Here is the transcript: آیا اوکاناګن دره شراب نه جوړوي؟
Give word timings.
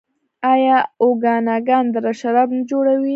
آیا 0.53 0.77
اوکاناګن 1.03 1.85
دره 1.93 2.11
شراب 2.19 2.49
نه 2.57 2.63
جوړوي؟ 2.71 3.09